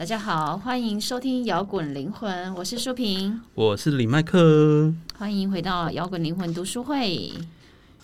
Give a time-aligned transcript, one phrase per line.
[0.00, 7.30] 大家好，欢迎收听摇滚灵魂，我是舒平，我是李麦克，欢迎回到摇滚灵魂读书会。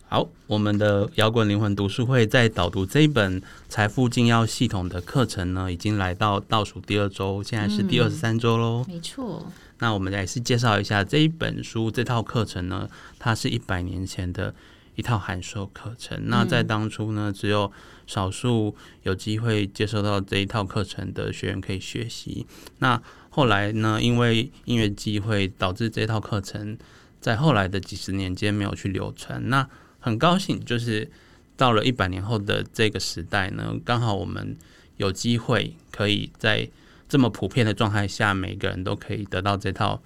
[0.06, 3.40] 好，我们的摇滚灵魂读书会在导读这一本
[3.70, 8.84] 财富精要系统的课程呢，已经来到倒数第二周，现在是第二十三周喽。
[8.87, 9.46] 没错，
[9.78, 12.87] 那我们来是介绍一下这一本书这套课程呢，
[13.18, 14.54] 它是一百年前的
[14.96, 16.20] 一套函授课程。
[16.24, 17.73] 那在当初呢，只有
[18.06, 22.46] 少数有机会接受到这一套课程的学员可以学习。
[22.79, 26.79] 那后来呢，因为音乐机会导致这套课程
[27.20, 29.48] 在后来的几十年间没有去流传。
[29.48, 29.69] 那
[30.01, 31.10] 很高兴，就是
[31.56, 34.57] 到了一百年后的这个时代呢，刚好我们
[34.96, 36.68] 有机会可以在
[37.09, 40.02] 这么普遍的状态下，每个人都可以得到这套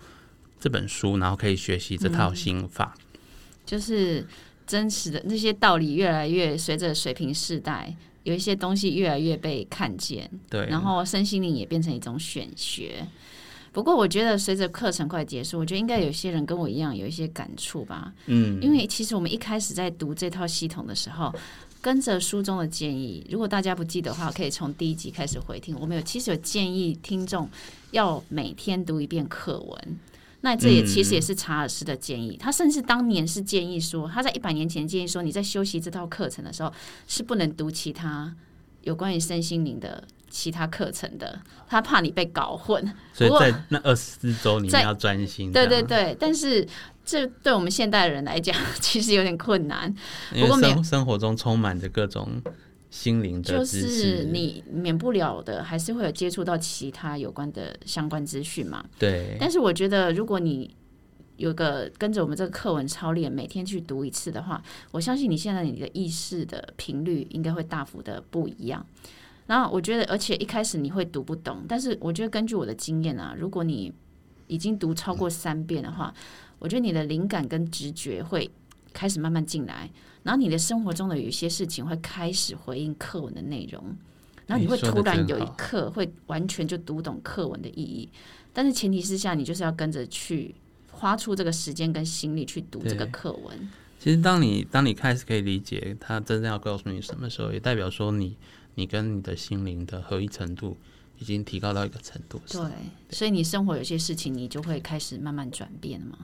[0.59, 2.97] 这本书，然后可以学习这套心法。
[3.65, 4.27] 就是
[4.71, 10.31] 真实的那些道理，越来越随着水平世代，有一些东西越来越被看见。
[10.49, 13.05] 对，然后身心灵也变成一种选学。
[13.73, 18.12] 不过，我觉得随着课程快结束，我觉得应该有些人跟我一样有一些感触吧。
[18.27, 21.34] 嗯，因为其实我们一开始在读这套系统的时候，
[21.81, 25.77] 跟着书中的建议，如果大家不记得的话，可以从第一集开始回听。
[25.81, 27.51] 我们有其实有建议听众
[27.91, 29.99] 要每天读一遍课文。
[30.43, 36.73] 那这也其实也是查尔斯的建议，他甚至当年是建议说，他在一百年前建议说，你在修习这套课程的时候
[37.07, 38.35] 是不能读其他
[38.83, 42.83] 有关于身心灵的其他课程的，他怕你被搞混。
[43.13, 45.53] 所以在那二十四周里面要专心。
[45.53, 46.67] 对对，对，但是
[47.05, 49.95] 这对我们现代人来讲，其实有点困难。
[50.35, 52.41] 因不过免为生生活中充满着各种
[52.91, 53.65] 心灵的就。
[53.65, 58.85] 是你免不了的，还是会有接触到其他有关的相关资讯嘛。
[58.99, 60.75] 对，但是我觉得，如果你
[61.37, 68.84] 有个跟着我们这个课文操练，每天去读一次的话，我相信你现在你的意识的频率应该会大幅的不一样。
[69.47, 73.93] 然后我觉得，而且一开始你会读不懂，但是我觉得根据我的经验啊，如果你
[74.49, 76.12] 已经读超过三遍的话，
[76.59, 78.50] 我觉得你的灵感跟直觉会
[78.93, 79.91] 开始慢慢进来，
[80.22, 83.82] 然后你的生活中的有一些事情会开始回应课文的内容，
[84.47, 88.08] 然后你会突然有一刻会完全就读懂课文的意义，
[88.53, 90.54] 但是前提之下，你就是要跟着去
[90.92, 93.70] 花出这个时间跟心力去读这个课文。
[93.98, 98.37] 其实当你当你开始可以理解他真正要告诉你什么时候，也代表说你
[98.75, 100.76] 你跟你的心灵的合一程度
[101.19, 102.72] 已经提高到一个程度对上。，
[103.10, 106.16] 所以你生活有些事情，你就会开始慢慢转变嘛。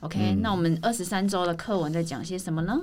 [0.00, 2.80] OK，、那嗯我们二十三周的课文在讲些什么呢？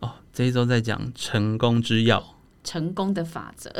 [0.00, 3.72] 哦，这一周在讲成功之要，成功的法则，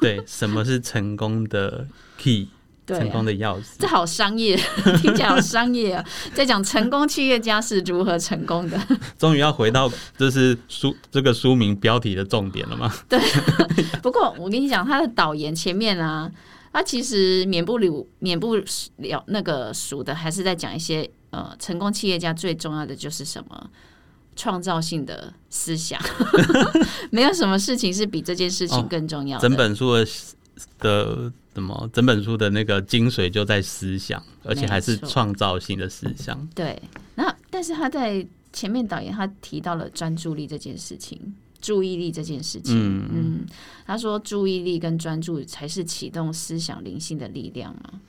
[0.00, 1.86] 对，什么是成功的
[2.18, 2.48] key，
[2.84, 3.24] 对、成功啊。
[3.24, 3.88] 的钥匙这。
[3.88, 4.56] 好商业，
[5.00, 6.04] 听起来好商业啊！
[6.34, 8.78] 在讲成功企业家是如何成功的。
[9.18, 12.92] 终于要回到就是书这个书名标题的重点了吗？
[13.08, 13.18] 对
[14.02, 16.30] 不过我跟你讲，他的导言前面啊，
[16.72, 18.56] 他其实免不了免不
[18.96, 23.70] 了那个数的，还是在讲一些呃，成功企业家最重要的就是什么
[24.36, 26.00] 创造性的思想，
[27.10, 29.48] 没有什么事情是比这件事情哦更重要的。
[29.48, 30.06] 整本书的
[30.78, 31.90] 的什么？
[31.92, 36.48] 整本书的那个精髓就在思想，而且还是创造性的思想。
[36.54, 36.80] 对，
[37.14, 41.34] 那但是他在前面导演他提到了专注力这件事情。
[41.60, 43.46] 注意力这件事情，嗯嗯，
[43.86, 48.00] 他说注意力跟专注才是启动思想灵性的力量嘛。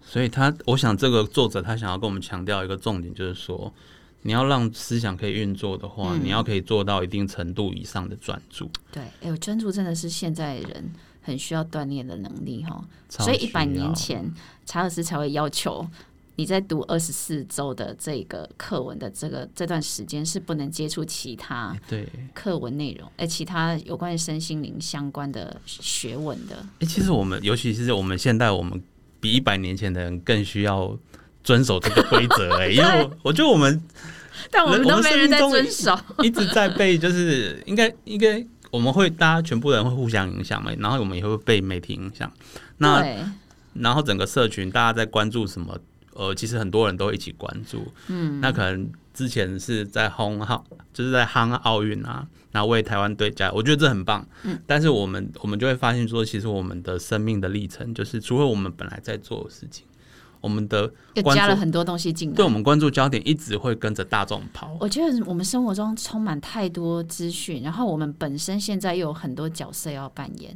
[0.00, 3.74] 所以他，我想这个作者他想要跟我们强调一个重点，就是说，
[4.22, 8.70] 你要让思想可以运作的话，嗯你要可以做到一定程度以上的专注。
[8.90, 12.82] 对，哎呦，专注真的是现在人很需要锻炼的能力哈。
[13.08, 14.32] 所以一百年前，
[14.64, 15.86] 查尔斯才会要求
[16.36, 26.64] 你在读二十四周的这个课文的这个这段时间是不能接触其他对，课文内容，哎，其他有关于身心灵相关的学问的。
[26.78, 28.82] 哎、其实我们，尤其是我们现代，我们
[29.20, 30.96] 比一百年前的人更需要
[31.44, 32.56] 遵守这个规则。
[32.56, 33.82] 哎， 因为我我觉得我们
[34.50, 35.98] 但我们都没人在遵守。
[36.22, 42.30] 一直在被，就是应该应该我们会大家全部人会互相影响嘛，然后我们也会被媒体影响。
[42.78, 43.04] 那，
[43.74, 45.78] 然后整个社群大家在关注什么？
[46.14, 47.90] 呃，其实很多人都一起关注。
[48.08, 50.62] 嗯，那可能之前是在轰奥，
[50.92, 54.26] 就是在夯奥运啊，然后为台湾队加油，我觉得这很棒。
[54.42, 59.86] 嗯，但是我们我们就会发现说，其实我们的生命的历程，就是除了我们本来在做的事情，
[60.42, 62.36] 我们的又加了很多东西进来。
[62.36, 64.76] 对我们关注焦点一直会跟着大众跑。
[64.78, 70.54] 我觉得我们生活中充满太多资讯，然后我们本身现在又有很多角色要扮演。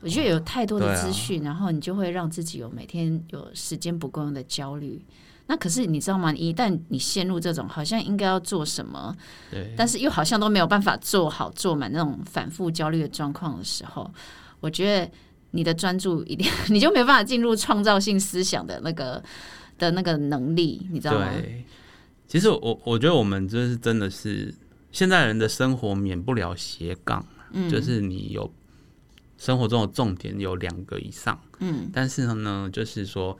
[0.00, 5.04] 我觉得有太多的资讯，然后你就会让自己有每天有时间不够用的焦虑。
[5.48, 6.32] 那可是你知道吗？
[6.34, 9.16] 一旦你陷入这种好像应该要做什么，
[9.50, 14.08] 对，但是又好像都没有办法做好做满那种反复焦虑的状况的时候，
[14.60, 15.10] 我觉得
[15.52, 19.22] 你的专注一定 你就没办法进入创造性思想的那个
[19.78, 21.30] 的那个能力，你知道吗？
[21.32, 21.64] 对，
[22.26, 24.54] 其实我我觉得我们就是真的是
[24.92, 28.50] 现在人的生活免不了斜杠，嗯，就是你有
[29.38, 33.38] 生活中的重点有两个以上，嗯，但是呢，就是说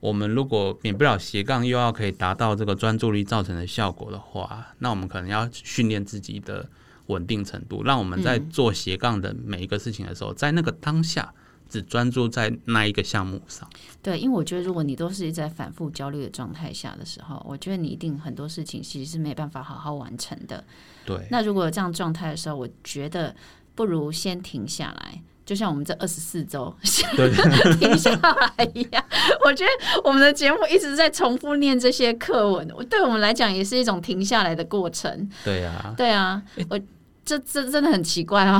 [0.00, 6.68] 我们如果免不了斜杠，又要可以达到这个专注力造成的效果的话，那我们可能要训练自己的
[7.08, 11.30] 稳定程度，让我们在做斜杠的每一个事情的时候，在那个当下
[11.68, 13.68] 只专注在那一个项目上。
[14.02, 20.64] 对，因为我觉得如果你都是在反复焦虑的状态下的时候，我觉得你一定很多事情其实是没办法好好完成的。
[21.04, 23.34] 对，那如果有这样状态的时候，我觉得
[23.74, 26.74] 不如先停下来，就像我们这二十四周
[27.16, 27.30] 对
[27.76, 29.04] 停下来一样。
[29.44, 35.28] 我觉得我们的节目一直在重复念这些课文，对我们来讲也是一种停下来的过程。
[35.44, 36.80] 对呀、对啊，我
[37.28, 38.58] 这这真的很奇怪哦。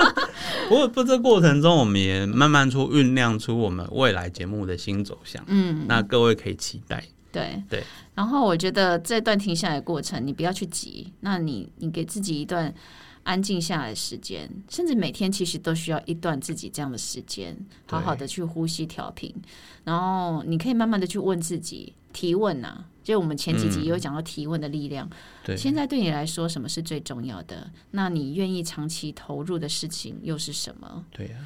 [0.70, 5.44] 不过，不，这过程中我们也慢慢出酝酿出我们未来节目的新走向。
[5.48, 7.04] 嗯，那各位可以期待。
[7.30, 7.84] 对对。
[8.14, 12.72] 然后我觉得这段停下来的过程，你不要去急，那你你给自己一段
[13.22, 17.56] 安静下来的时间，甚至每天其实都需要一段自己这样的时间，
[17.86, 19.34] 好好的去呼吸调频，
[19.84, 25.08] 然后你可以慢慢的去问自己提问呐、就我们前几集也有讲到提问的力量。
[25.44, 27.70] 对，现在对你来说，什么是最重要的？
[27.92, 31.04] 那你愿意长期投入的事情又是什么？
[31.12, 31.36] 对呀、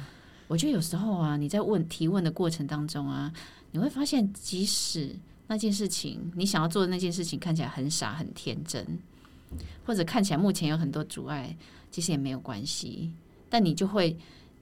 [0.47, 3.31] 我觉得有时候啊，你在问提问的过程当中啊，
[3.71, 5.15] 你会发现，即使
[5.47, 8.97] 那件事情你想要做的那件事情看起来很傻很天真，
[9.85, 11.55] 或者看起来目前有很多阻碍，
[11.91, 13.11] 其实也没有关系，
[13.49, 14.17] 但你就会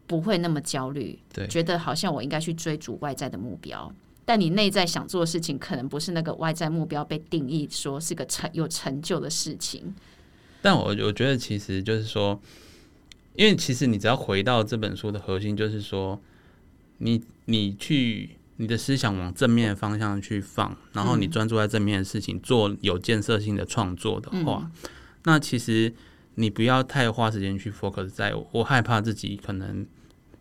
[0.08, 3.94] 不会那么焦虑，对觉得好像我应该去追逐外在的目标。
[4.26, 9.94] 但你内在想做的事情，可能不是那个外在目标被定义说是个成有成就的事情。
[10.62, 12.40] 但我我觉得其实就是说，
[13.36, 16.18] 因为其实你只要回到这本书的核心，就是说，
[17.00, 24.70] 你你去你的思想往正面的方向去放，然后你专注在正面的事情，做有建设性的创作的话，
[25.24, 25.94] 那其实
[26.36, 29.86] 你不要太花时间去 focus 在我害怕自己可能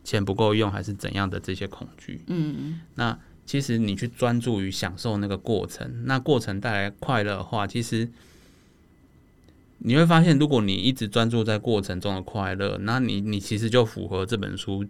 [0.04, 2.22] 钱不够用还是怎样的这些恐惧。
[2.26, 8.08] 嗯，那其实你去专注于享受那个过程，那过程带来快乐的话，其实
[9.78, 14.84] 你会发现，如果你一直专注在过程中的快乐，那你你其实就符合这本书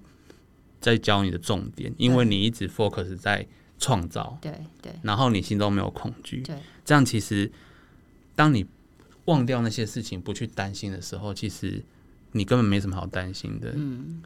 [0.82, 3.46] 在教你的重点，因为你一直 focus 在
[3.78, 4.52] 创造，对
[4.82, 4.92] 对。
[5.02, 7.50] 然后你心中没有恐惧，对，这样其实
[8.34, 8.66] 当你
[9.24, 11.82] 忘掉那些事情，不去担心的时候，其实
[12.32, 13.72] 你根本没什么好担心的。
[13.74, 14.22] 嗯。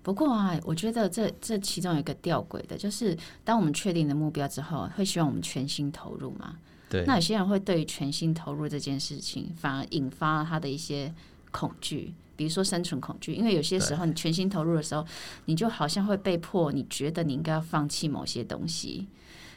[0.00, 3.14] 不过啊，我觉得这这其中有一个吊诡的，就是
[3.44, 6.56] 当我们确定的目标之后，会希望我们全心投入嘛？
[6.88, 11.12] 对，那有些人会对于全心投入这件事情，反而引发了他的一些
[11.50, 13.34] 恐惧，比如说生存恐惧。
[13.34, 15.04] 因为有些时候你全心投入的时候，
[15.44, 19.08] 你就好像会被迫，你觉得你应该要放弃某些东西。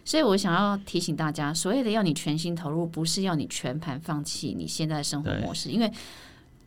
[0.03, 5.91] 所以我想要提醒大家，所谓的要你全心投入，不是要你全盘放弃你现在的生活模式，因为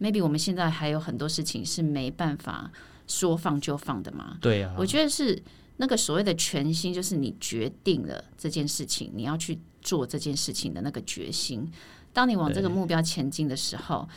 [0.01, 2.71] maybe 我们现在还有很多事情是没办法
[3.09, 4.39] 说放就放的嘛。
[4.41, 5.43] 对啊，我觉得是
[5.79, 11.69] 那个所谓的全心，就是你决定了这件事情，你要去做这件事情的那个决心。
[12.13, 14.09] 当你往这个目标前进的时候，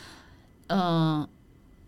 [0.68, 1.28] 嗯、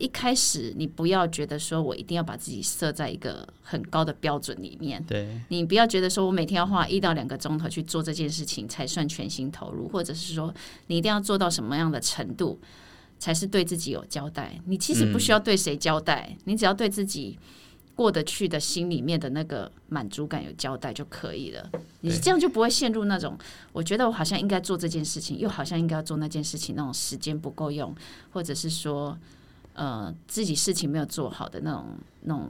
[0.01, 10.53] 一开始你不要觉得说我一定要把自己设在一个很高的标准里面，对你不要觉得说我每天要花一到两个钟头去做这件事情才算全心投入，或者是说
[10.87, 12.59] 你一定要做到什么样的程度
[13.19, 14.59] 才是对自己有交代。
[14.65, 17.39] 你其实不需要对谁交代，你只要对自己
[17.95, 21.71] 过得去的心里面的那个满足感有交代就可以了。
[22.01, 23.37] 你这样就不会陷入那种
[23.73, 27.95] 我觉得我好像应该做这件事情，又好像应该要做那件事情那种时间不够用，
[28.33, 29.15] 或者是说
[29.75, 31.87] 呃自己事情没有做好的那种
[32.23, 32.49] 那种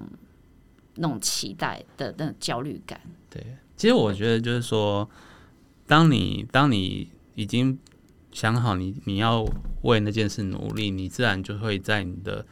[0.95, 3.01] 那种期待的那种焦虑感。
[3.29, 3.45] 对，
[3.77, 5.09] 其实我觉得就是说，
[5.87, 7.79] 当你当你已经
[8.33, 9.45] 想好你你要
[9.83, 12.45] 为那件事努力，你自然就会在你的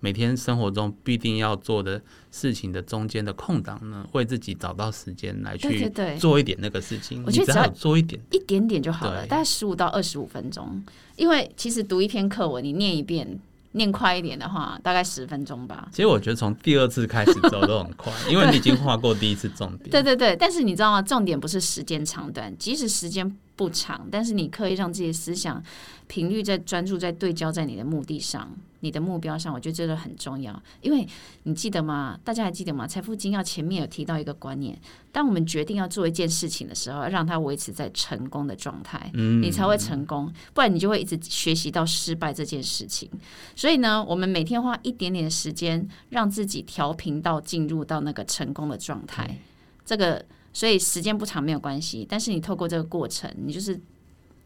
[0.00, 7.24] 每天生活中必定要做的事情的中间的空档呢，为自己找到时间来去做一点那个事情。
[7.26, 10.82] 我觉得只要要做一点，一点点就好了，大概十五到二十五分钟。
[11.16, 13.40] 因为其实读一篇课文，你念一遍，
[13.72, 15.88] 念快一点的话，大概十分钟吧。
[15.90, 19.90] 其实我觉得从第二次开始走都很快， 因为你已经画过第一次重点。
[19.90, 21.02] 对对对，但是你知道吗？
[21.02, 25.60] 重点不是时间长短，即使时间不长，但是你刻意让自己的思想
[26.06, 28.48] 频率在专注在对焦在你的目的上、
[28.80, 30.62] 你的目标上，我觉得这个很重要。
[30.80, 31.04] 因为
[31.42, 32.16] 你记得吗？
[32.22, 32.86] 大家还记得吗？
[32.86, 34.78] 财富精要前面有提到一个观念：
[35.10, 40.32] 当我们决定要做一件事情的时候，要让它维持在成功的状态，你才会成功。
[40.54, 43.10] 不然你就会一直学习到失败这件事情。
[43.56, 49.36] 所以呢，我们每天花一点点的时间，让自己调频到进入到那个成功的状态。
[49.84, 50.24] 这个。
[50.52, 53.80] 所以时间不长没有关系，但是你透过这个过程，你就是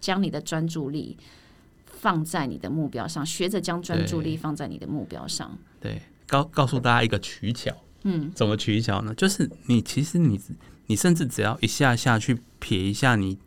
[0.00, 1.16] 将你的专注力
[1.86, 5.56] 放在你的目标上，学着将专注力放在你的目标上。
[5.80, 7.70] 对，告告诉大家一个取巧，
[8.02, 9.14] 嗯，怎么取巧呢？
[9.14, 10.40] 就是你其实你
[10.86, 13.38] 你甚至只要一下下去撇一下你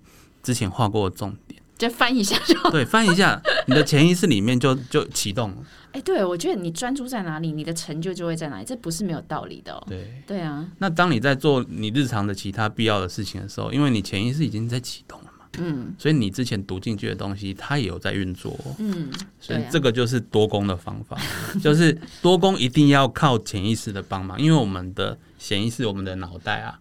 [0.42, 5.58] 之前画过的重点，就翻一下就对，翻一下，你的潜意识里面就就启动了。
[5.92, 9.84] 哎，对，我觉得你专注在哪里，你的成就就会在哪里，这不是没有道理的哦。
[9.88, 10.66] 对，对啊。
[10.80, 21.18] 那当你在做你日常的其他必要的事情的时候，因为你潜意识已经在启动了嘛，嗯，所以你之前读进去的东西，它也有在运作，嗯，所以这个就是多功的方法，
[21.64, 26.78] 就是多功一定要靠潜意识的帮忙，因为我们的潜意识，我们的脑袋啊。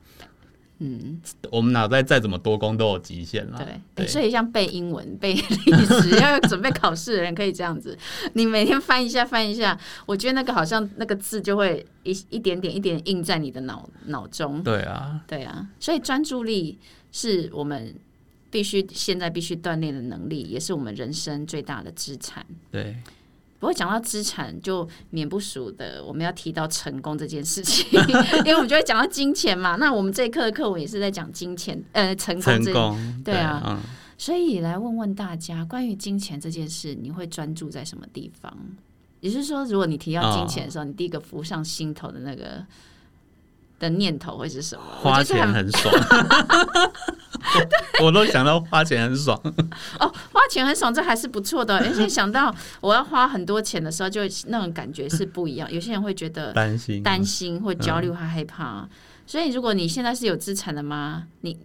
[0.78, 3.66] 嗯，我们脑袋再怎么多功都有极限了。
[3.94, 5.40] 对，所以像背英文、背历
[6.02, 7.96] 史， 要准备考试的人可以这样子，
[8.32, 14.62] 你每天翻一下、翻一下，我觉得那个好像那个字就会一一点点、一点印在你的脑脑中。
[14.62, 16.78] 对啊，对啊，所以专注力
[17.12, 17.94] 是我们
[18.50, 22.44] 必须现在必须锻炼的能力，也是我们人生最大的资产。
[22.70, 22.96] 对。
[23.64, 26.04] 不会讲到资产，就免不熟的。
[26.04, 27.86] 我们要提到成功这件事情，
[28.44, 29.76] 因为我们就会讲到金钱嘛。
[29.76, 32.42] 那我们这一课的课文也是在讲金钱，呃，成功。
[32.42, 33.80] 成功，对啊。
[34.18, 38.54] 所以来问问大家，关于金钱这件事，你会专注在什么地方？
[39.20, 42.62] 也就是说，如果你提到金钱的时候，你第一个浮上心头的那个
[43.78, 44.82] 的念头会是什么？
[45.00, 45.94] 花钱很爽。
[48.02, 49.38] 我都想到花钱很爽
[50.00, 51.78] 哦，花钱很爽，这还是不错的。
[51.78, 55.70] 而且想到我要花很多钱的时候，就那种感觉是不一样。
[55.70, 58.88] 有些人会觉得担心、担心或焦虑或害怕。
[59.26, 61.26] 所以，如果你现在是有资产的吗？
[61.42, 61.56] 你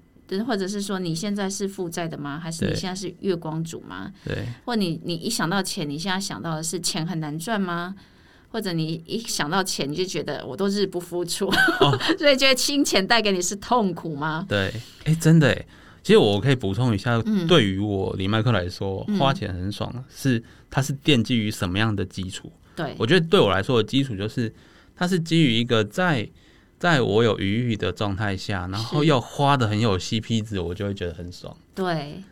[0.46, 2.40] 或者是说你现在是负债的吗？
[2.40, 4.12] 还是你现在是月光族吗？
[4.24, 7.96] 对，或你你一想到钱，你现在想到的是钱很难赚吗？
[8.52, 11.50] 或者你一想到钱，你就觉得我都日不敷出，
[12.18, 14.46] 所以觉得金钱带给你是痛苦吗？
[14.50, 15.66] 对，哎，真的哎，
[16.02, 22.52] 其实我可以补充一下，对于我李麦克来说，花钱很爽，是它是奠基于什么样的基础？
[22.76, 24.52] 对，我觉得对我来说的基础就是，
[24.96, 26.28] 它是基于一个在
[26.80, 31.56] 在我有余裕的状态下，然后要花的很有 CP 值，我就会觉得很爽。
[31.76, 32.24] 对，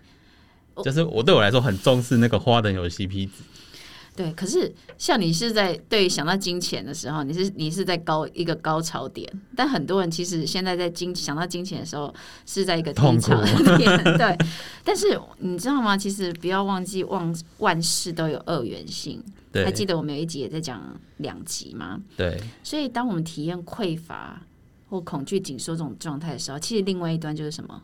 [0.83, 3.31] 就是我对我来说很重视那个花的有 CP 值。
[4.17, 12.11] 对，可是像你是在对想到金钱的时候，你是你是在高一个高潮点，但很多人其实现在在金想到金钱的时候
[12.43, 13.39] 是在一个低潮
[13.77, 13.87] 点。
[14.17, 14.35] 对，
[14.83, 15.05] 但是
[15.37, 15.95] 你知道吗？
[15.95, 19.23] 其实不要忘记，万万事都有二元性。
[19.53, 22.01] 还记得我们有一集也在讲两极吗？
[22.17, 22.41] 对。
[22.63, 24.41] 所以当我们体验匮乏
[24.89, 27.83] 或恐惧紧缩这种状态的时候，其实另外一端就是什么？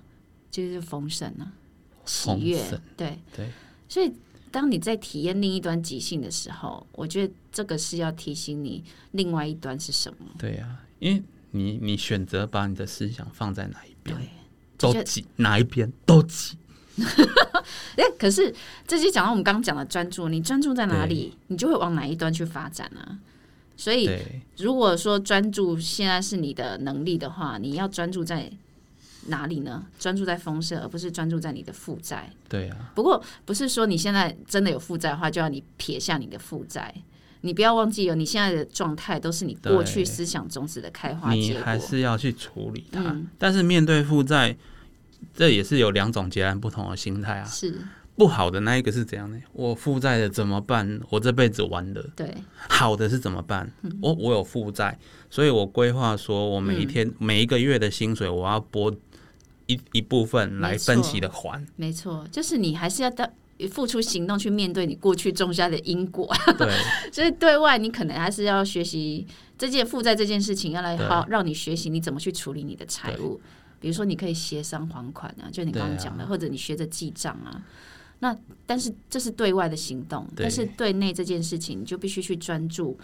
[0.50, 1.54] 就是丰盛啊，
[2.06, 2.60] 喜悦。
[2.98, 3.50] 对对。
[3.88, 4.12] 所以。
[4.54, 8.84] 当你在体验另一端即兴的时候，我觉得这个是要提醒你，
[9.14, 10.28] 另外一端是什么？
[10.38, 14.16] 对呀，因为你你选择把你的思想放在哪一边，
[14.78, 16.56] 都挤哪一边都挤。
[17.98, 18.54] 哎，可是
[18.88, 23.18] 这就讲到我们刚刚讲的专注，你专注在哪里，你就会往哪一端去发展啊。
[23.76, 24.08] 所以，
[24.58, 28.52] 如果说专注现在是你的能力的话，你要专注在。
[29.28, 29.86] 哪里呢？
[30.00, 32.30] 专注在丰盛，而不是专注在你的负债。
[32.50, 32.92] 对啊。
[32.96, 36.94] 不过不是说你现在真的有负债的话，就要你撇下你的负债。
[37.46, 43.16] 你不要忘记有，你现在的状态都是你过去思想种子的开花你还是要去处理它。
[43.38, 44.56] 但是面对负债，
[45.36, 47.46] 这也是有两种截然不同的心态啊。
[47.46, 47.82] 是
[48.16, 49.38] 不好的那一个是怎样呢？
[49.52, 51.02] 我负债的怎么办？
[51.10, 52.06] 我这辈子完了。
[52.16, 52.34] 对。
[52.56, 53.70] 好的是怎么办？
[54.02, 54.98] 我我有负债，
[55.30, 58.96] 所以我规划说我每一天每一个月的薪水我要拨。
[59.68, 63.28] 一一部分来分期的还，没错，就是你还是要到
[63.72, 66.28] 付出行动去面对你过去种下的因果。
[66.58, 66.70] 对，
[67.12, 69.26] 所 以对外你可能还是要学习
[69.58, 73.40] 这件负债这件事情，要来好让你学习你怎么去处理你的财务。
[73.80, 77.62] 比如说，你可以协商还款啊，就你刚刚讲的，或者你学着记账啊。
[78.20, 78.34] 那
[78.66, 82.98] 但是这是对外的行动，但是对内这件事情，你就必须去专注。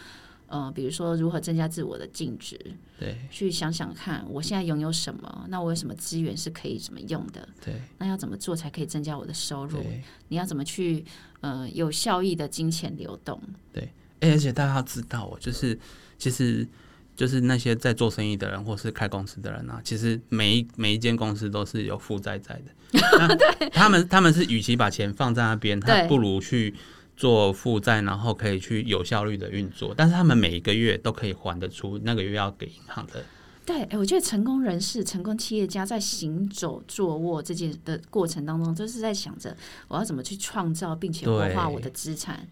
[0.50, 2.60] 呃，比如说如何增加自我的净值，
[3.00, 5.46] 对，去想想看，我现在拥有什么？
[5.48, 7.48] 那我有什么资源是可以怎么用的？
[7.64, 9.80] 对，那要怎么做才可以增加我的收入？
[10.28, 11.06] 你要怎么去
[11.42, 13.40] 呃有效益的金钱流动？
[13.72, 13.90] 对，
[14.22, 15.78] 而且大家要知道哦，就是
[16.18, 16.68] 其实
[17.16, 22.72] 就是那些在做生意的人或是开公司的人啊，其实每一每一间公司都是有负债在的。
[23.60, 26.74] 对他们他们是与其把钱放在那边，他不如去
[27.20, 29.94] 做负债，然后可以去有效率的运作。
[29.94, 33.26] 但是他们每一个月都可以还得出那个月要给银行的。
[33.66, 39.54] 对，哎，我觉得成功人士、成功企业家在行走、坐卧这件的过程当中，都是在想着
[39.90, 42.48] 我要怎么去创造并且活化我的资产。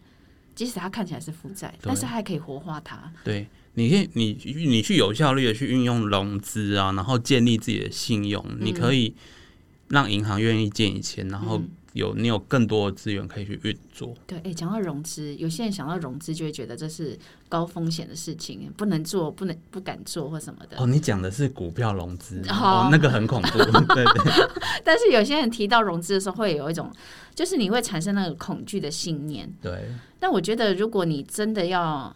[0.53, 3.09] 即使它看起来是负债，但是它还可以活化它。
[3.23, 9.13] 对，你可以你你去有效率的去运用融资啊，然后建立自己的信用，你可以
[9.87, 11.61] 让银行愿意借你钱，然后
[11.97, 14.15] 有你有更多的资源可以去运作。
[14.25, 17.17] 对，哎，讲到融资，有些人想到融资就会觉得这是
[17.49, 20.77] 高风险的事情，不能做，不能不敢做或什么的。
[20.77, 23.57] 哦，你讲的是股票融资哦哦，那个很恐怖。
[23.93, 24.33] 对对
[24.85, 26.89] 但是有些人提到融资的时候，会有一种，
[27.35, 29.51] 就是你会产生那个恐惧的信念。
[29.61, 29.89] 对
[30.19, 32.15] 但我觉得，如果你真的要，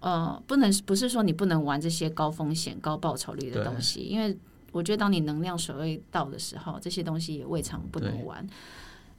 [0.00, 4.36] 呃，不能不是说你不能玩这些高风险、高报酬率的东西，因为
[4.72, 8.46] 我觉得当你能量水位到的时候，这些东西也未尝不能玩。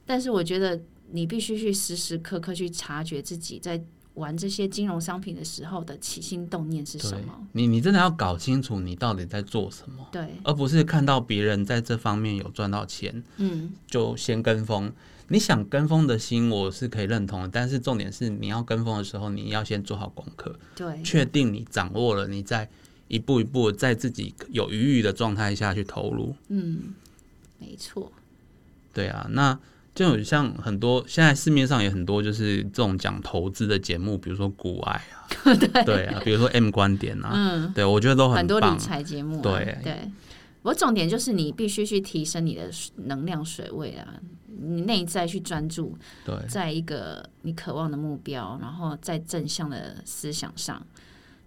[0.06, 0.80] 但是我觉得
[1.10, 3.82] 你必须去时时刻刻去察觉自己在
[4.14, 14.92] 玩这些金融商品的时候的起心动念是什么。，你你真的要搞清楚你到底在做什么，对，而不是看到别人在这方面有赚到钱嗯，就先跟风。
[15.28, 22.68] 你想跟风的心，我是可以认同的，但是重点是你要跟风的时候，你要先做好功课，对，确定你掌握了，你再
[23.08, 26.36] 一步一步在自己有余裕的状态下去投入。
[26.48, 26.94] 嗯，
[27.58, 28.12] 没错，
[28.92, 29.58] 对啊，那
[29.94, 34.92] 就有像很多现在市面上也很多就是这种讲投资的节目，比如说股癌
[35.44, 35.54] 啊，
[35.86, 38.78] 对啊，比如说 M 观点啊，嗯，对我觉得都很很多理。
[38.78, 40.10] 财节目、啊，对对。
[40.62, 42.70] 我重点就是你必须去提升你的
[43.04, 44.14] 能量水位啊，
[44.46, 50.82] 你内在去专注对在一个你渴望的目标，然后在正向的思想上，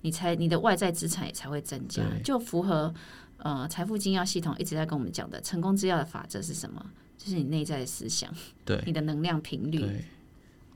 [0.01, 2.93] 你才你的外在资产也才会增加，就符合
[3.39, 6.85] 呃财富金钥系统一直在跟我们讲的成功之要的法则是什么？
[7.17, 8.33] 就是你内在的思想，
[8.63, 8.81] 对。
[8.85, 10.05] 你的能量频率，对。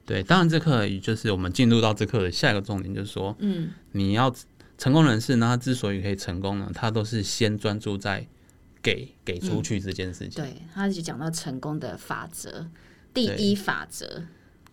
[0.03, 4.33] 对，当然这课也就是我们进入到这课的下一个重点，就是说嗯，你要
[4.77, 8.27] 成功人士呢，他之所以可以成功呢，他都是先专注在
[8.81, 12.67] 给给出去这件事情，对，他就讲到成功的法则，
[13.13, 14.23] 第一法则，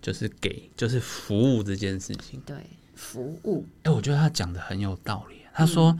[0.00, 2.40] 就是给就是服务这件事情。
[2.46, 2.57] 对，
[2.94, 5.37] 服务，哎、我觉得他讲的很有道理。
[5.52, 5.96] 他说，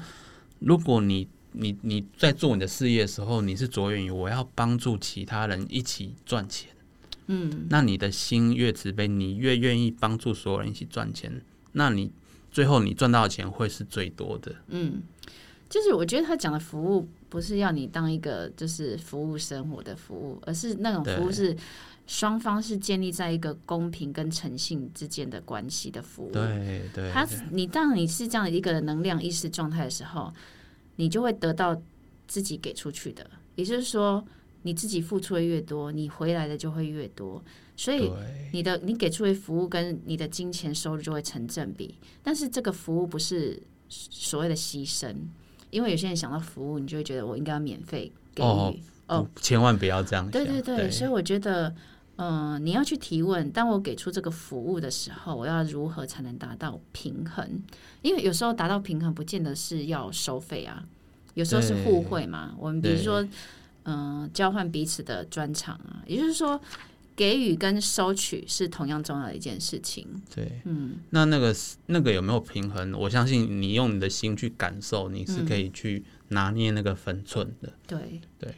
[0.59, 6.71] 如果你你你在做你的事业的时候，你是着眼于我要帮助其他人一起赚钱，
[7.27, 12.11] 嗯，那你的心越慈悲，你越愿意帮助所有人一起赚钱，那你
[12.51, 14.55] 最后你赚到的钱会是最多的。
[14.69, 15.03] 嗯，
[15.69, 21.57] 就是我觉得他讲的服务不是要你当一个就是服务生活的服务，而是那种服务是
[22.07, 26.31] 双方是建立在一个公平跟诚信之间的关系的服务。
[26.33, 30.33] 对对，他你当你是这样的一个能量意识状态的时候，
[30.99, 31.81] 你就会得到
[32.27, 34.23] 自己给出去的，也就是说。
[34.63, 37.43] 你自己付出的越多，你回来的就会越多，
[37.77, 38.11] 所以
[38.53, 45.15] 你的你给出的服务跟你的金钱收入就会成正比，但是这个服务不是所谓的牺牲，
[45.71, 48.45] 因为有些人想到服务，你就会觉得我应该要免费给予。
[48.45, 48.75] 哦
[49.07, 49.29] 哦。
[49.41, 51.73] 千万不要这样对对对，所以我觉得，
[52.19, 57.63] 嗯、你要去提问，当我给出这个服务的时候，我要如何才能达到平衡？
[58.03, 60.85] 因为有时候达到平衡，不见得是要收费啊，
[61.35, 62.55] 有时候是互惠嘛。
[62.59, 63.25] 我们比如说，
[63.85, 66.61] 嗯、交换彼此的专长啊，也就是说，
[67.15, 70.07] 给予跟收取是同样重要的一件事情。
[70.35, 71.55] 对，嗯，那那个
[71.87, 72.93] 那个有没有平衡？
[72.93, 77.73] 我相信你用你的心去感受，你是可以去拿捏那个分寸的。
[77.87, 78.55] 对对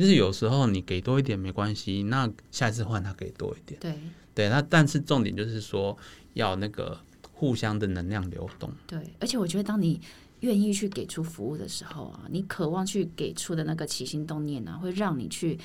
[0.00, 3.78] 就是有时候你给多一点没关系，那下一次换他给多一点。
[3.78, 3.94] 对
[4.34, 5.94] 对，那但是重点就是说
[6.32, 6.98] 要那个
[7.32, 8.72] 互相的能量流动。
[8.86, 10.00] 对，而且我觉得，当你
[10.40, 15.58] 愿意去给出服务的时候啊，你渴望去给出的那个起心动念啊，会让你去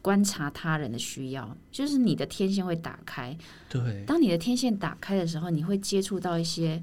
[0.00, 3.36] 观察他人的需要，就是你的天线会打开。
[3.68, 6.82] 对当你的天线打开的时候，你会接触到一些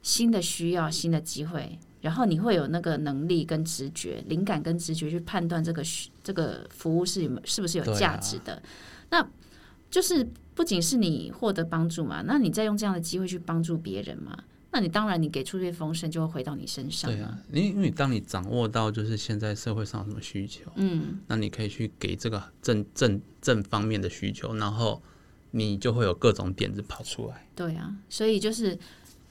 [0.00, 8.60] 新的需要、新的机会，然后你会有那个能力跟直觉、灵感跟直觉去判断这个需这个服务是有是不是有价值的。
[9.10, 9.24] 那
[9.88, 14.36] 就是不仅是你获得帮助嘛，那你再用这样的机会去帮助别人嘛，
[14.72, 17.08] 那你当然你给出去丰盛就会回到你身上。
[17.08, 25.00] 对啊，因为因为当你掌握到就是现在社会上有什么需求，嗯，那你可以去给这个正正正方面的需求，然后
[25.52, 27.46] 你就会有各种点子跑出来。
[27.54, 28.76] 对啊，所以就是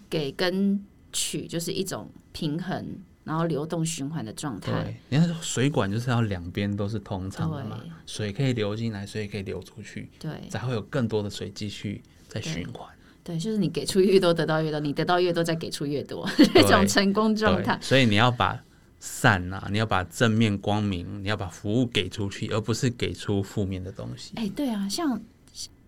[0.10, 0.82] 给跟
[1.12, 4.96] 取就是一种平衡，然后流动循环的状态。
[5.10, 12.88] 你看水管就是要两边都是通畅的嘛，水可以流进来，水也可以流出去，对才会有更多的水继续在循环。
[13.24, 17.76] 对，就是你给出越多，得到越多，你得到越多，再给出越多， 这种成功状态。
[17.82, 18.64] 所以你要把
[19.00, 24.34] 善啊，你要把正面光明，你要把服务给出去，而不是给出负面的东西。
[24.36, 25.20] 哎，对啊，像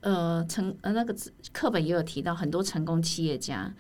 [0.02, 1.16] 呃成呃那个
[1.54, 3.72] 课本也有提到，很多成功企业家，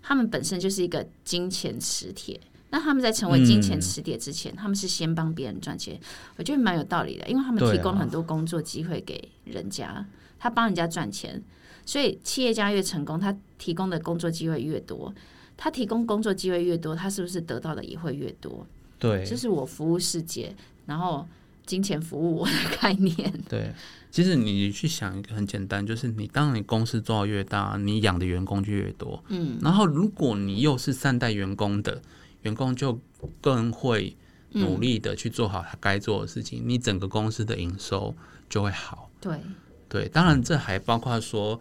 [0.00, 2.40] 他们本身就是一个金钱磁铁。
[2.74, 5.96] 那他们在成为金钱磁铁之前，他们是先帮别人赚钱，
[6.34, 10.04] 我觉得蛮有道理的，因为他们提供很多工作机会给人家，
[10.40, 11.40] 他帮人家赚钱，
[11.86, 15.14] 所以企业家越成功，他提供的工作机会越多，
[15.56, 18.66] 他提供工作机会越多，他是不是得到的也会越多？
[18.98, 20.52] 对，这是我服务世界，
[20.86, 21.24] 然后
[21.64, 23.32] 金钱服务我的概念。
[23.48, 23.72] 对，
[24.10, 32.02] 其实你去想一个很简单，就是你当你公司做到越大，你养的员工就越多，嗯，然后如果你又是善待员工的。
[32.44, 32.98] 员工就
[33.42, 34.16] 更会
[34.52, 38.14] 努力的去做好他该做的事情，你整个公司的营收
[38.48, 39.10] 就会好。
[39.20, 39.38] 对
[39.88, 41.60] 对，当然这还包括说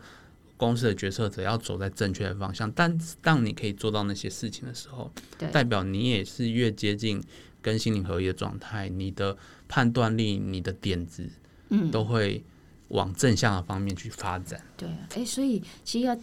[0.56, 2.72] 公司的决策者要走在正确的方向。
[2.72, 5.12] 但当你可以做到那些事情的时候，
[5.52, 7.24] 代表你也是越接近
[7.62, 9.36] 跟心灵合一的状态，你的
[9.68, 11.28] 判断力、你的点子，
[11.70, 12.44] 嗯，都会
[12.90, 14.62] 往正向的方面去发展。
[14.78, 16.18] 对，哎，所以其实要。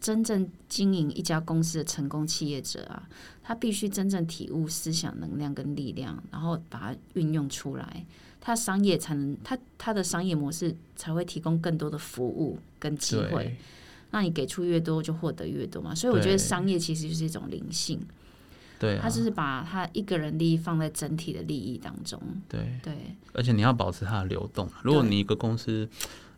[0.00, 3.06] 真正经营一家公司的成功企业者啊，
[3.42, 8.06] 他必须真正体悟思想能量跟力量，然后把它运用出来，
[8.40, 13.54] 他商业才能他他的商业模式才会提供更多的服务跟机会。
[14.10, 15.94] 那你给出越多，就获得越多嘛。
[15.94, 18.00] 所以我觉得商业其实就是一种灵性，
[18.78, 22.18] 对，他就是把他一个人利益放在整体的利益当中。
[22.48, 22.94] 对对，
[23.34, 24.66] 而且你要保持它的流动。
[24.82, 25.86] 如果你一个公司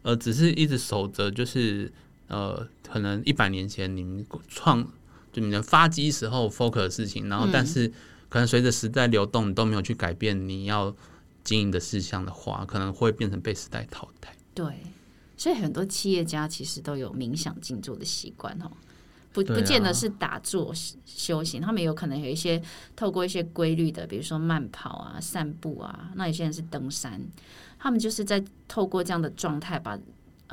[0.03, 1.92] 呃只是一直守着，就是。
[2.33, 4.83] 呃，可能一百年前你们创
[5.31, 7.87] 就你们发迹时候 focus 的事情，然后但是
[8.31, 10.97] 可能随着时代流动，你都没有去改变你要
[11.45, 14.35] 经营的事项的话，可能会变成被时代淘汰。
[14.55, 14.64] 对，
[15.37, 18.71] 所以很多企业家其实都有冥想静坐的习惯哦，
[19.31, 20.73] 不不见得是打坐
[21.05, 22.62] 修行，他们有可能有一些
[22.97, 27.21] 透过一些规律的，比如说慢跑啊、散步啊，那有些人是登山，
[27.79, 29.99] 他们就是在透过这样的状态把。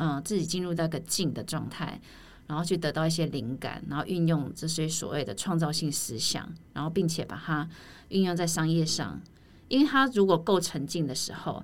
[0.01, 1.99] 嗯，自己进入那个静的状态，
[2.47, 7.69] 然后去得到一些灵感，然后运用这些所谓的创造性思想，然后并且把它
[8.07, 9.19] 运用在商业上。
[9.67, 11.61] 因为他如果够沉静的时候，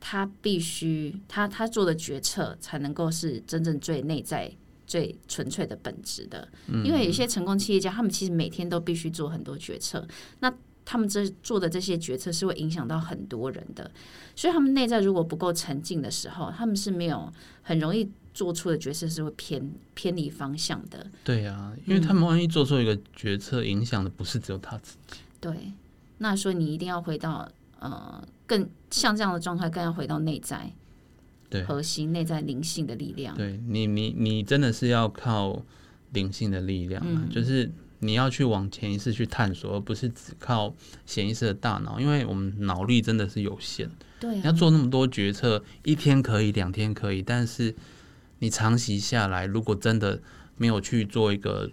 [0.00, 4.50] 他必须他他做的决策才能够是真正最内在、
[4.86, 6.48] 最纯粹的本质的。
[6.66, 10.08] 因为有些成功企业家，他们其实每天都必须做很多决策，
[10.40, 10.50] 那
[10.84, 13.90] 他们这做的这些决策是会影响到很多人的。
[14.36, 21.06] 所以他们内在如果不够沉静的时候，他们是没有很容易做出的决策是会偏偏离方向的。
[21.22, 25.18] 对啊，因为他们万一做出一个决策，影响的不是只有他自己。
[25.40, 25.72] 对，
[26.18, 30.72] 那所以你一定要回到呃，更像这样的状态，更要回到内在，
[31.48, 33.36] 对核心内在灵性的力量。
[33.36, 35.62] 对你，你你真的是要靠
[36.12, 37.70] 灵性的力量，就是。
[38.00, 40.74] 你要去往潜意识去探索，而不是只靠
[41.06, 43.90] 潜意识的大脑，因为我们脑力真的是有限。
[44.20, 47.74] 对你，要做那么多决策，一天可以，两天可以，但是
[48.40, 50.20] 你长期下来，如果真的
[50.56, 51.70] 没有去做一个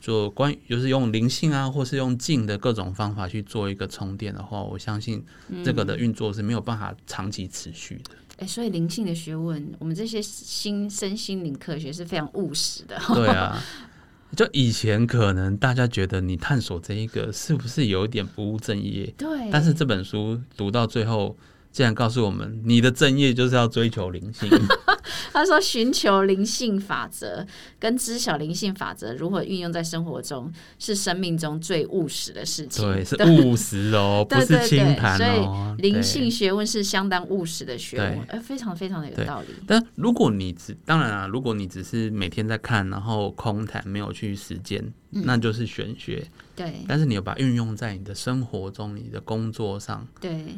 [0.00, 5.24] 做关，就是用灵性啊，或是用静的各种方法去做一个充电的话，我相信
[5.64, 8.10] 这个的运作是没有办法长期持续的。
[8.38, 13.00] 哎，所以灵性的学问，我们这些心身心灵科学是非常务实的。
[13.14, 13.62] 对啊。
[14.36, 19.12] 就以前可能大家觉得你探索这一个是不是有一点不务正业？
[19.16, 19.50] 对。
[19.50, 21.36] 但是这本书读到最后。
[21.72, 24.46] 竟然告诉我们，你的正业就是要追求灵性。
[25.32, 27.46] 他说，寻求灵性法则
[27.78, 32.84] 跟知晓灵性法则如何运用在生活中，是生命中最务实的事情。
[32.84, 35.74] 对， 是务实哦， 不是清谈哦。
[35.78, 39.48] 所以，灵性学问是相当务实的学问，呃，非常非常的有道理。
[39.66, 46.26] 但如果你只当然啊，如果你只是每天在看，然后空谈，没有去实践，那就是玄学。
[46.56, 46.84] 对。
[46.88, 50.06] 但是你要把运用在你的生活中，你的工作上。
[50.20, 50.56] 对。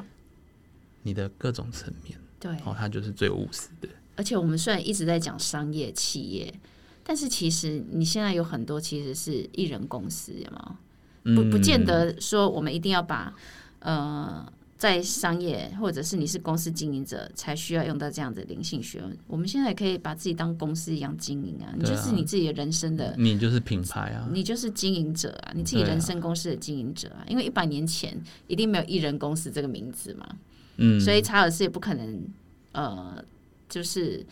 [1.07, 3.89] 你的各种层面，对，哦，它就是最务实的。
[4.17, 6.53] 而且我们虽然一直在讲商业企业，
[7.03, 10.79] 但是其实你现在有很多其实是艺人公司，有吗？
[11.23, 13.35] 不，不见得说我们一定要把
[13.81, 14.47] 呃。
[14.77, 19.17] 在商业，或者是你是公司经营者，才需要用到这样的灵性学问。
[19.27, 27.25] 我们现在也可以把自己当公司一样经营啊，你就是你自己的人生的，你就是品牌啊，你就是经营者啊，你自己人生公司的经营者啊。
[27.27, 30.27] 因为一百年前一定没有艺人公司这个名字嘛，
[30.77, 32.23] 嗯，所以查尔斯也不可能
[32.73, 33.25] 呃，
[33.69, 34.25] 就是。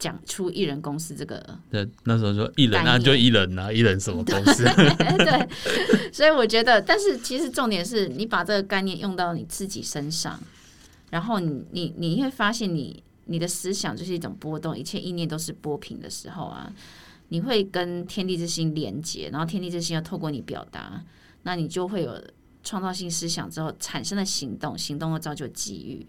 [0.00, 4.62] 讲出艺人公司这个，对那时候说艺人啊，就艺人啊，艺人什么公司？
[5.18, 10.38] 对，所以我觉得，但是其实重点是你把这个概念用到你自己身上，
[11.10, 16.72] 然后你你你会发现，你你的思想就是一种波动，一切意念都是波平的时候啊，
[17.30, 21.02] 你会跟天地之心连接，然后天地之心要透过你表达，
[21.42, 22.22] 那你就会有
[22.62, 26.06] 创造性思想之后产生的行动，行动会造就机遇。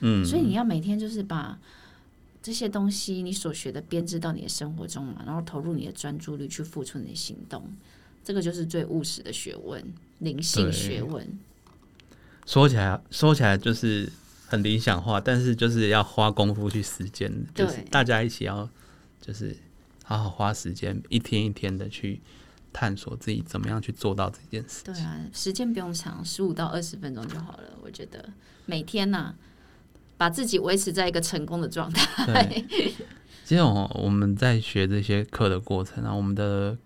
[0.00, 1.58] 嗯，所以你要每天就是把
[2.42, 7.68] 这些东西你所学的编织到你的生活中嘛，然后投入你的专注力去付出你的行动，
[8.22, 9.82] 这个就是最务实的学问，
[10.20, 11.26] 灵性学问。
[12.46, 14.08] 说起来说起来就是
[14.46, 18.68] 很理想化，但是就是要花功夫去实践，就是对大家一起要
[19.20, 19.56] 就是
[20.04, 22.20] 好好花时间，一天一天的去
[22.72, 24.94] 探索自己怎么样去做到这件事情。
[24.94, 27.70] 对啊，时间不用长，十五到二十分钟就好了。
[27.82, 28.28] 我觉得
[28.66, 29.34] 每天呐、
[30.16, 32.26] 把自己维持在一个成功的状态。
[32.26, 32.64] 对，
[33.44, 36.76] 其实我我们在学这些课的过程啊，我们的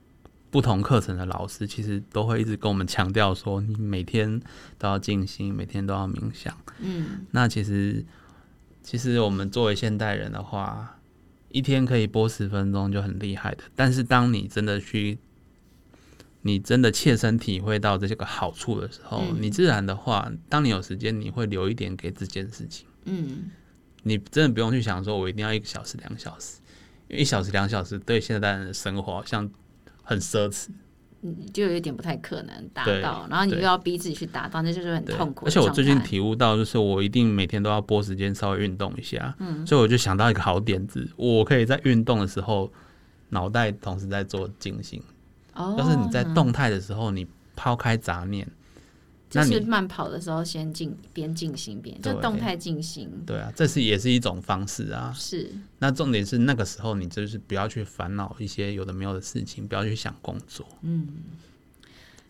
[0.50, 4.40] 不同课程的老师其实都会一直跟我们强调说，你每天
[4.78, 6.56] 都要静心，每天都要冥想。
[6.80, 8.04] 嗯，那其实，
[8.82, 10.98] 其实我们作为现代人的话，
[11.50, 13.62] 一天可以播十分钟就很厉害的。
[13.76, 15.18] 但是当你真的去，
[16.42, 22.86] 你真的切身体会到这些个好处的时候，嗯你自然的话，当你有时间，你会留一点给这件事情。
[23.04, 23.50] 嗯，
[24.02, 26.58] 你真的不用去想说，我一定要一个小时、两个小时，
[27.08, 29.50] 因为一小时、两小时对现代人的生活好像
[30.02, 30.68] 很奢侈。
[31.22, 35.44] 嗯就有一点不太可能达到，然后你又要逼自己去达到，那就是很痛苦。
[35.44, 39.34] 而且我最近，体悟到，就是我一定每天都要拨时间稍微运动一下。
[39.38, 42.72] 嗯，所以我就想到一个好点子，我可以在运动的时候，
[43.28, 45.02] 脑袋同时在做静心。
[45.52, 48.48] 哦，就是你在动态的时候，你抛开杂念，
[49.30, 53.08] 就是慢跑的时候先进边进行边，就动态进行。
[53.24, 55.12] 对啊，这是也是一种方式啊。
[55.16, 60.66] 是，那重点是那个时候，你就是不要去烦恼一些有的没有的事情，不要去想工作。
[60.82, 61.08] 嗯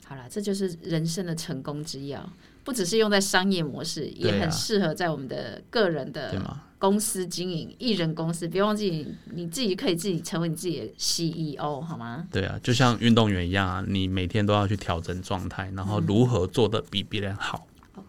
[0.05, 2.33] 好了，这就是人生的成功之要，
[2.71, 6.41] 不只是用在商业模式，也很适合在我们的个人的？
[6.79, 8.47] 公司经营、艺人公司。
[8.47, 12.25] 别忘记，你自己可以自己成为你自己的 CEO，好吗？
[12.31, 17.67] 对啊，就像运动员一样啊，你每天都要去调整状态，然后如何做的比别人好。
[17.97, 18.07] OK，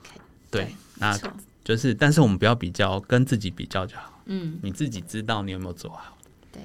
[0.51, 1.19] 对，没那，
[1.65, 4.21] 就是，但是我们不要比较，跟自己比较就好。
[4.27, 6.15] 嗯，你自己知道你有没有做好。
[6.51, 6.61] 对。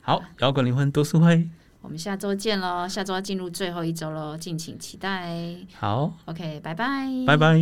[0.00, 1.46] 好，摇滚灵魂读书会，
[1.86, 2.88] 我们下周见喽！
[2.88, 5.32] 下周要进入最后一周喽，敬请期待。
[5.78, 7.56] 好，OK，拜拜，拜拜。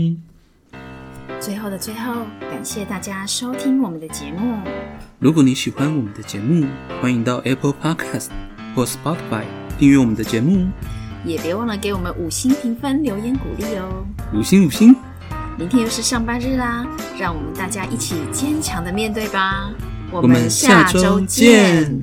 [1.38, 4.56] 最后的最后，感谢大家收听我们的节目。
[5.18, 6.66] 如果你喜欢我们的节目，
[7.02, 8.28] 欢迎到 Apple Podcast
[8.74, 9.44] 或 Spotify
[9.78, 10.68] 订阅我们的节目，
[11.26, 14.06] 也别忘了给我们五星评分、留言鼓励哦。
[14.32, 14.96] 五星五星。
[15.58, 16.86] 明天又是上班日啦，
[17.18, 19.70] 让我们大家一起坚强的面对吧。
[20.10, 22.00] 我我们下周见。